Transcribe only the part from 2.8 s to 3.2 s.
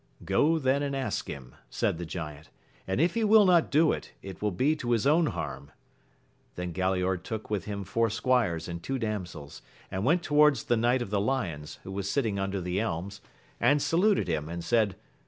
and if